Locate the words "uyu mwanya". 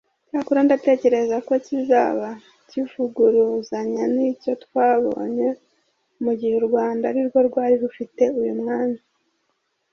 8.39-9.01